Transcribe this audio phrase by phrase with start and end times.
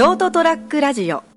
[0.00, 1.29] ショートトラックラジオ。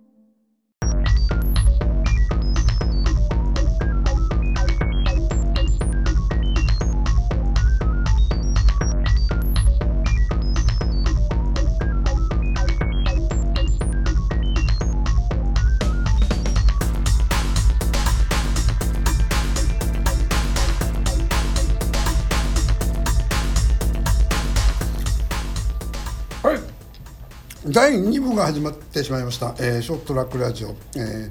[27.65, 31.29] 第2部が始まってしまいました、えーショートトラックラジオ、えー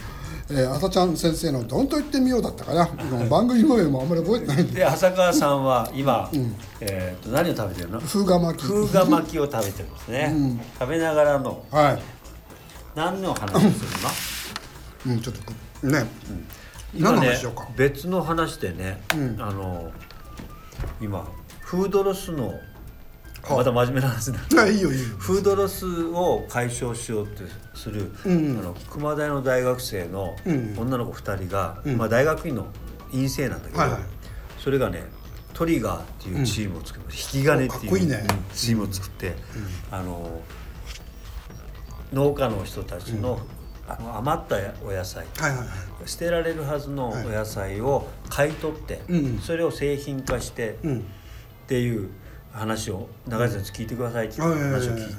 [0.51, 2.87] えー、朝ちゃん先生の「どんと言ってみよう」だったかな。
[3.29, 4.81] 番組名もあんまり覚えてないんで。
[4.81, 6.31] で浅川さんは今、
[6.81, 8.01] えー、と何を食べてるの？
[8.01, 11.65] 風が巻き風が巻きを食べてるんですね、食べながらの。
[11.71, 12.03] はい。
[12.95, 13.71] 何の話をする
[15.07, 15.15] の？
[15.15, 15.21] うん。
[15.21, 16.07] ちょっとくね、
[16.95, 17.69] 今ね何の話しようか。
[17.77, 19.03] 別の話でね、
[19.39, 19.91] あの
[21.01, 21.27] 今
[21.61, 22.72] フードロスのはあ
[23.51, 24.63] また真面目な話なんだ。
[24.63, 25.09] あいいよいいよ。
[25.19, 27.43] フードロスを解消しようと
[27.75, 28.59] する、うん。
[28.61, 30.75] あの熊大の大学生のうん。
[30.79, 31.97] 女の子2人が、うん。
[31.97, 32.67] まあ、大学院の
[33.13, 34.01] 院生なんだけど、はいはい。
[34.59, 35.05] それがね
[35.55, 38.25] トリガーっていうチームを作る、引き金っていうかっこいいね。
[38.55, 39.35] チームを作って、
[39.91, 40.41] あの
[42.13, 43.41] 農家の人たちの,、
[43.89, 45.69] あの余ったお野菜はいはいはい。
[46.07, 49.39] 捨てられるはずのお野菜を買い取って、うん。
[49.41, 50.99] それを製品化して、うん。
[51.01, 51.03] っ
[51.67, 52.11] ていう
[52.53, 55.03] 話を長井さん聞いてくださいっていう話を聞いて。
[55.03, 55.11] いや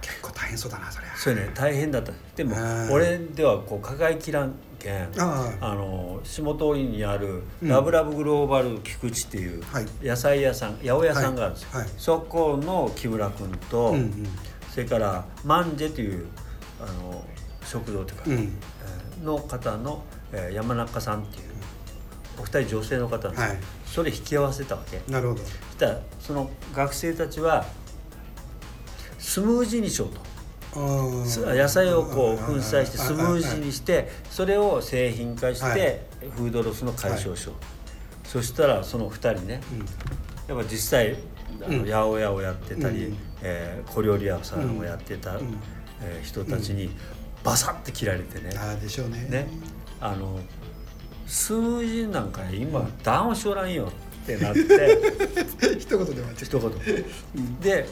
[0.00, 2.12] 結構大変そうだなそれそれね大変だった。
[2.36, 2.92] でもうん。
[2.92, 5.52] 俺ではこう抱えきらんけんあ。
[5.60, 7.68] あの下通りにあるうん。
[7.68, 9.86] ラブラブグローバル菊池っていうはい。
[10.02, 11.82] 野菜屋さん八百屋さんがあるんですよ、はい。
[11.82, 11.90] はい。
[11.96, 14.28] そこの木村君と、うんうん。
[14.70, 16.26] それからマンジェという
[16.80, 17.24] あの
[17.64, 18.52] 食堂というか、
[19.22, 21.53] の方の、えー山中さんっていう
[22.38, 23.40] お二人女性の方なんです。
[23.42, 23.58] よ、はい。
[23.86, 25.00] それ引き合わせたわけ。
[25.10, 25.40] なるほど。
[25.42, 27.64] そしたらその学生たちは
[29.18, 30.20] スムージーにしようと。
[30.76, 35.74] 野菜をこう粉砕してスムージーにしてそれを製品化しはい。
[35.80, 39.60] てフードロスの解消しよう、そしたらその2人ね
[40.48, 41.16] やっぱ実際
[41.64, 41.84] あのうん。
[41.84, 43.16] 八百屋をやってたり、うん。
[43.42, 45.36] えー小料理屋さんをやってた、ん。
[46.02, 46.90] えー人たちに
[47.44, 49.26] バサッて切られてね,、ああでしょうね。
[49.30, 49.46] ね。
[50.00, 50.40] あの
[51.26, 53.90] スムージーなんか今ダウンしょらんよ
[54.22, 54.60] ってなって。
[55.78, 56.70] 一言ではちょっ一
[57.34, 57.88] 言、で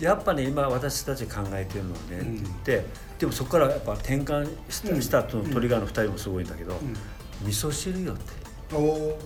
[0.00, 2.36] やっぱね今私たち考えてるのはね、うん。
[2.36, 2.84] って言って
[3.20, 6.74] でもそこからやっぱ転換した,、したそのトリガーの2人もすごいんだけど、
[7.44, 8.22] 味噌汁よって。
[8.68, 9.18] とおお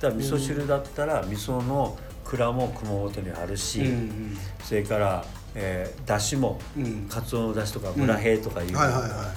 [0.00, 4.38] だから味噌汁だったら味噌の蔵も熊本にあるし、うんうん。
[4.64, 5.24] それから、
[5.54, 7.06] えー、だしも、うん。
[7.08, 9.34] かつおのだしとか村平とかいう、はいはいは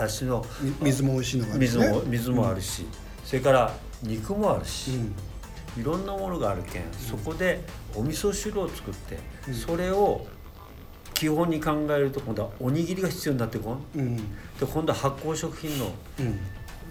[0.00, 0.44] だしの
[0.80, 2.86] 水も美味しいのがあるし水ねも水もあるし、
[3.24, 5.14] それから肉もあるし、うん。
[5.80, 7.60] いろんなものがあるけん、そこで
[7.94, 9.54] お味噌汁を作って、うん。
[9.54, 10.26] それを
[11.14, 14.16] 基本に考えると今度はおにぎりが必要になってこんうん。
[14.16, 14.22] で
[14.60, 16.40] 今度は発酵食品のうん。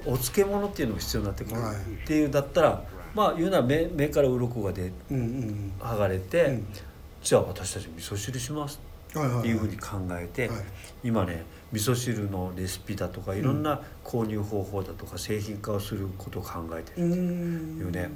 [0.05, 1.75] お漬物っていうのが必要になってくる、はい。
[1.75, 2.83] っていうだったら
[3.13, 6.67] まあ言うなら目目から鱗が出うんうん剥がれて、うん。
[7.21, 10.57] じゃあ私たち味噌汁しますっていうふうに考えて、はい。
[11.03, 18.09] 今ね味噌汁のレシピだとかいろんな購入方法だとか製品化をすることを考えてるうーんよね。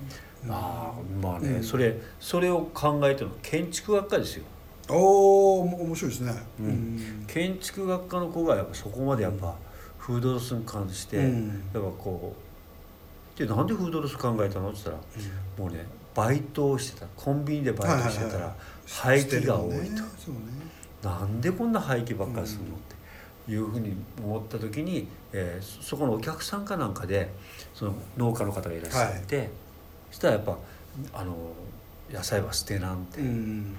[0.50, 1.64] ああまあね、うん。
[1.64, 4.44] それそれを考えてるのは建築学科ですよ。
[4.90, 6.34] おお面白いですね。
[6.60, 6.72] ううん。
[6.72, 9.56] ん建築学科の子がやっぱそこまでやっぱ
[9.98, 11.48] フードロスに関して、うん。
[11.74, 14.98] やっぱこうでなんでフードロス考えたのって言ったら、
[15.58, 17.08] もうねバイトをしてた。
[17.16, 18.56] コンビニでバイトしてたら、
[18.88, 19.74] 廃棄が多いと、
[20.18, 20.42] そうね
[21.04, 22.80] なんでこんな廃棄ばっかりするの、っ
[23.46, 27.30] ていうふうに思った時に、えーそそこのお客さんかなんかで
[27.74, 29.50] その農家の方がいらっしゃって、
[30.12, 30.58] そしたらやっぱ
[31.14, 31.36] あの
[32.12, 33.76] 野菜は捨てなんて、うん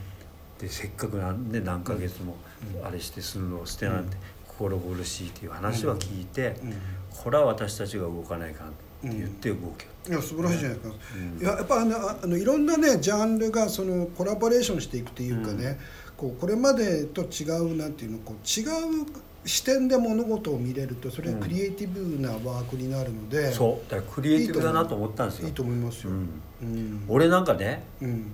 [0.59, 2.37] でせっかくなんで何ヶ月も
[2.81, 2.87] うん。
[2.87, 6.75] あれしてするのを捨てなんて心苦しいっていう話は聞いて、うん。
[7.11, 11.39] これは私たちが動かないかんって言って動けよいや素晴らしいじゃないですか、うん。
[11.41, 15.79] いややっぱあのああのいろんなねジャンルがそのコラボレーションしていくっていうかね、
[16.17, 19.07] こうこれまでと違うなんていうのこう違う
[19.45, 23.91] 視点で物事を見れるとそれはクリエイティブなワークになるので、そう。
[23.91, 25.49] だからクリエイティブだなと思ったんですよ。
[25.49, 26.29] いいと思いますよ、うん。
[26.63, 27.05] うん。
[27.09, 28.27] 俺なんかねうん。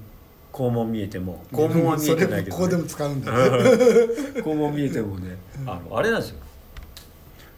[0.53, 3.32] 肛門見えても肛門は見えてないけど、それもここでも使うんだ。
[3.32, 3.38] ね
[4.41, 5.37] 肛門見えてもね、
[5.67, 6.37] あのあれなんですよ。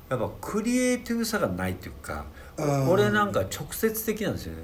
[0.08, 2.26] やっぱクリエイティブさがないっていうか
[2.88, 4.62] 俺なんか直接的なんですよね。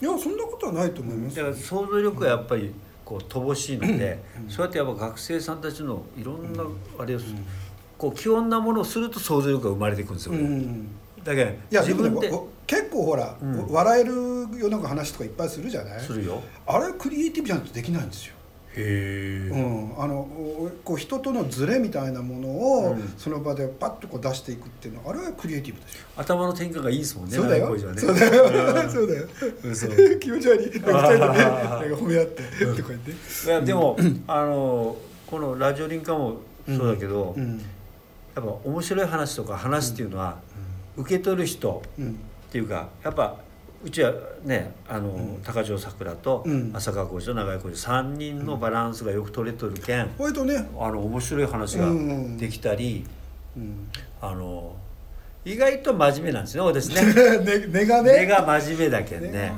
[0.00, 2.72] いやそんなことはないと思いますだから想像力がやっぱり
[3.08, 6.62] こう乏しいので、そうやってやっぱ学生さんたちのいろんな
[6.98, 7.18] あれを、
[7.96, 10.88] こう基本なものをすると想像力が生まれていくんですよ、うん。
[11.24, 12.30] だけどいやで自分で
[12.66, 13.66] 結構ほら、うん。
[13.72, 16.00] 笑えるような話とかいっぱいするじゃない？
[16.00, 16.42] するよ。
[16.66, 18.34] あれクリエイティブじゃないとできないんですよ
[18.82, 23.14] うん、あのおこう人とのズレみたいなものを、うん。
[23.16, 27.74] その場でパッとこう出していくっていうのはあれはクリエイティブでしょ、頭の転換がいいですもんねそうだよ。
[27.74, 27.78] ね。
[27.78, 28.88] そうだよ。
[28.88, 29.28] そうだよ。
[29.64, 29.88] 嘘
[30.20, 30.80] 気持ち悪い。
[30.80, 32.42] なんか二人でね なんか褒め合って
[32.76, 33.10] とか言って。
[33.10, 33.96] いやでも、
[34.26, 34.96] あの
[35.26, 37.60] このラジオリンカもそうだけど、うん。
[38.36, 40.38] やっぱ面白い話とか話っていうのは、
[40.96, 43.36] 受け取る人うんっていうかやっぱ
[43.84, 44.12] うちは
[44.44, 45.40] ねあの、ん。
[45.44, 46.72] 高城さくらとうん。
[46.74, 51.88] 浅川浩二と長井浩二3人のバランスがよく取れとるけん、割とね、あの面白い話が
[52.36, 53.04] できたり、
[53.56, 53.88] うん、
[54.20, 54.74] あの
[55.44, 57.02] 意外と真面目なんですね私 ね。
[57.02, 58.12] ね根がね。
[58.12, 59.52] 根が真面目だけんね。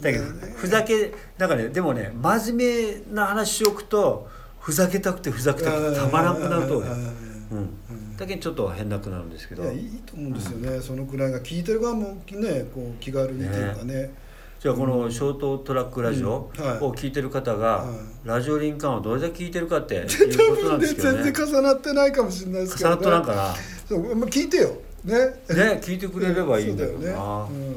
[0.00, 0.24] だけど
[0.56, 4.28] ふざけなんかねでもね真面目な話しおくと
[4.58, 6.86] ふざけたくてふざけたくてたまらなくなるとうん。
[6.88, 9.64] うんだけどちょっと変なくなるんですけど。
[9.64, 14.14] いやいいと思うんですよね、そのくらいが聞いてる側もねこう気軽にっていうかね。
[14.60, 16.34] じゃあこのショートトラックラジオ
[16.80, 17.86] を聞いてる方がは
[18.24, 21.22] ラジオリンカーンをどれだけ聞いてるかっていうことなんですけどね。
[21.24, 23.54] 全然重なってないかもしれないですけど、重なっとらんかな。
[23.88, 24.68] そう、まあ、聞いてよ。
[25.04, 25.14] ね。
[25.16, 26.98] ね聞いてくれればいいんだよな。
[27.10, 27.14] ね、
[27.50, 27.76] うん。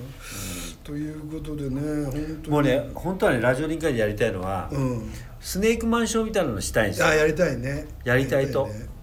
[0.84, 2.50] ということでね本当に。
[2.50, 5.12] もうね本当はねラジオリンカーンでやりたいのはうん。
[5.42, 7.08] スネークマンショーみたいなのしたいんですよ。
[7.08, 7.88] あやりたいね。
[8.04, 8.68] やりたいと。
[8.68, 8.95] ねうん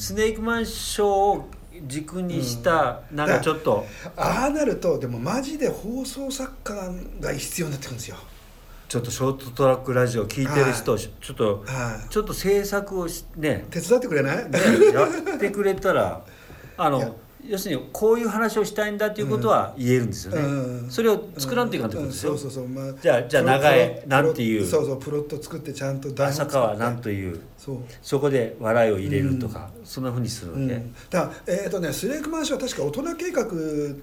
[0.00, 1.48] スネークマンショーを
[1.86, 3.84] 軸にしたなんかちょっと。
[4.16, 6.74] ああなるとでもマジで放送作家
[7.20, 8.16] が必要になってくるんですよ。
[8.88, 12.08] ちょっとショートトラックラジオ聞いてる人ちょっとはい。
[12.08, 13.66] ちょっと制作をしね。
[13.70, 14.58] 手伝ってくれない、ね
[14.94, 16.24] やってくれたら
[16.78, 17.16] あの
[17.48, 20.90] 要するにこういう話をしたいんだっていうことは言えるんですよね、うん。
[20.90, 22.38] それを作らんといかんってことですよ、うん。
[22.38, 24.66] そうそうそう、まあ、じゃあじゃあ長江なんていう？
[24.66, 27.40] そうそうプロット作ってちゃんと台本作って浅川なんという？
[27.58, 27.76] そう。
[28.02, 33.44] そこで笑いを入れるとか、そんなふうにするわけ、うん、だからえっ、とねスレークマンションは確か大人計画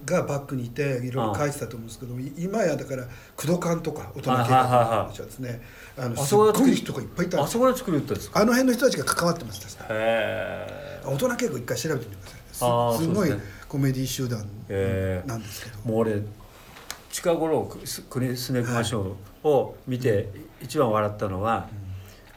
[0.04, 3.04] がバックにいていろいろ書いてたと思うんですけどい今やだから
[3.36, 5.62] 工藤館とか大人計画の人たちはですね。
[5.96, 7.64] あのすっごい人がいっぱいいたんですよ。
[7.64, 8.40] あそこで作るってですか？
[8.40, 12.36] あの辺の人たちが関わってます確かへえ大人計画一回調べてみてくださ
[12.96, 12.98] い。
[12.98, 13.32] すすごい
[13.68, 14.40] コメディ集団
[15.26, 16.22] なんですけど、もう俺
[17.10, 20.28] 近頃スクリスネークマンションを見て
[20.60, 21.68] 一番笑ったのは、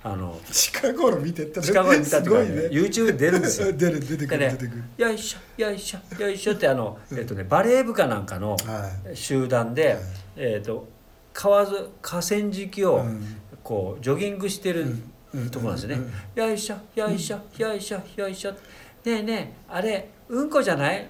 [0.04, 2.88] あの近頃見てったら近頃見たっていうか、ねすごいね。
[2.88, 3.74] YouTube に出るんですよ。
[3.74, 9.98] 出る出てくる出てくる、よいしょよいしょよいしょってあの、えっとね、バレー部かなんかのは集団で、はい。
[10.38, 10.88] えっと
[11.34, 13.38] 川ず河川敷をうん。
[13.64, 15.11] こうジョギングしてるうん
[15.52, 16.02] ところですよね。
[16.36, 16.44] うん。
[16.44, 18.52] よいしょよいしょよいしょよいしょ。
[18.52, 18.58] ね
[19.06, 21.02] えねえあれうんこじゃない？
[21.02, 21.06] っ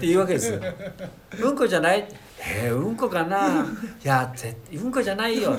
[0.00, 0.60] て言うわけですよ。
[1.40, 2.08] うんこじゃない？
[2.40, 3.66] えー、うんこかな？
[4.02, 5.54] いや絶うんこじゃないよ。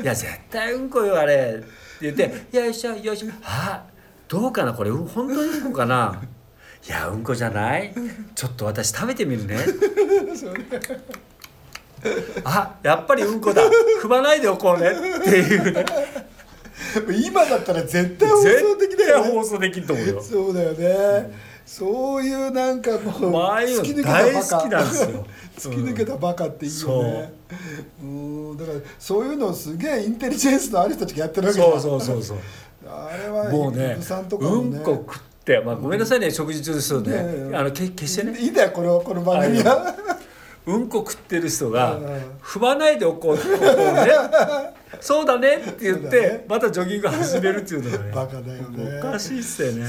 [0.00, 1.56] いや絶対うんこよあれ。
[1.58, 3.28] って言ってよいしょよいしょ。
[3.42, 3.84] あ
[4.28, 4.72] どうかな？
[4.72, 6.22] これうん本当にうんこかな？
[6.86, 7.92] いやうんこじゃない？
[8.34, 9.56] ちょっと私食べてみるね。
[12.44, 13.62] あやっぱりうんこだ。
[14.02, 14.90] 踏まないでおこうね。
[14.90, 15.72] っていう。
[15.72, 15.84] ね
[17.26, 20.22] 今だったら絶対放送的絶だよ、ね、対放送できると思うよ。
[20.22, 21.32] そうだよね、
[21.66, 24.58] そういうなんかこう突き抜けたバカ。
[25.56, 27.32] 突き抜けたバカっていいよね。
[28.02, 28.56] うん。
[28.56, 31.72] だからそういうのをすげえインテリジェンスのある人たちがやってるわけじゃん。
[31.72, 32.38] そうそうそうそう。
[32.86, 34.78] あれはもうねさんとかうもね。
[34.78, 37.16] んこ食って、まあ、ごめんなさいね、食事中ですよね、ね
[37.52, 38.38] えあのけ決してね。
[38.38, 39.94] いいんだよこのこの番組は
[40.66, 42.04] うんこ食ってる人がうん
[42.42, 44.06] 踏まないでおこうここをね。
[45.00, 45.56] そうだね。
[45.56, 48.12] って言って、またジョギング始めるっていうのがね。
[48.12, 48.98] バカだよね。
[48.98, 49.86] おかしいっすよね。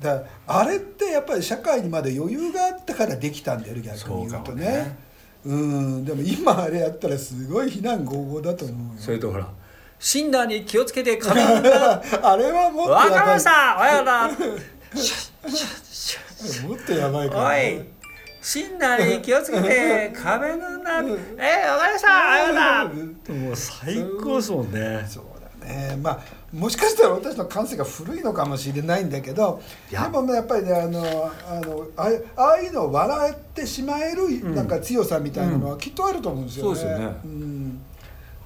[0.00, 4.64] だあれってやっぱり社会にまで余裕があったからできたんだよ逆に言うとね。
[4.64, 4.96] ね。
[5.44, 6.04] うん。
[6.04, 9.02] でも今あれやったらすごい非難合々だと思うよ。
[9.02, 9.48] それとほら
[9.98, 14.30] シンナーに気をつけて髪 あれはもっとかりまやばいしたおやだ
[14.94, 16.68] シャッシャッシャッ。
[16.68, 17.46] もっとやばいからお
[18.46, 20.12] いシンナーに気をつけて。
[20.16, 21.02] 壁の中
[21.38, 22.08] えー、わかりました。
[22.08, 22.84] おやだ
[23.34, 24.52] もう最高です。
[24.52, 24.72] もん。
[24.72, 25.24] ねそう
[25.60, 26.20] だねまあ
[26.52, 29.10] もしかしたら私の感性が古いのかもしれないん。
[29.10, 29.60] だけど
[29.90, 31.00] でもやっぱりねあの
[31.48, 34.66] あのあああいうのを笑ってしまえるなん。
[34.68, 36.46] か強さみたいなのはきっとあると思うん。
[36.46, 36.76] ですよね。
[36.76, 37.82] そうですよねうん、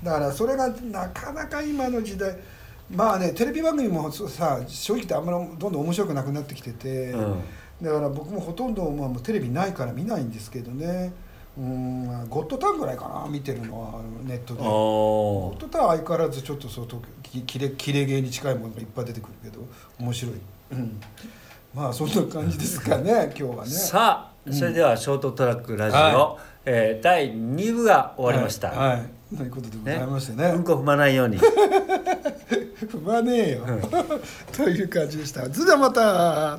[0.03, 2.35] だからそれがなかなか今の時代
[2.91, 5.27] まあねテレビ番組もさ正直言ってあん。
[5.27, 5.73] まりどん。
[5.73, 5.83] どん。
[5.83, 7.35] 面白くなくなってきてて、うん
[7.83, 11.13] だから僕もほとんど、まあ、もうテレビないから見ないんですけどね。
[11.59, 14.61] うんゴッドタンぐらいかな見てるのはネットで。
[14.61, 19.67] あゴッードタンは相変わらずちょっとそうとききれきれ芸に近いものがいっぱい出てくるけど
[19.99, 20.35] 面白い、
[20.73, 21.01] うん、
[21.75, 23.71] まあそんな感じですかね今日はね。
[23.71, 29.37] さあそれではショートトラックラジオ、はえー第2部が終わりました、はい、はい。
[29.37, 30.45] ということでございましてね。
[30.51, 31.39] うんこ踏まないように。
[32.81, 33.67] 踏まねえよ、
[34.57, 35.43] という感じでした。
[35.53, 36.59] それではまた